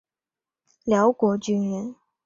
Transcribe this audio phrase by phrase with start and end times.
[0.83, 1.95] 辽国军人。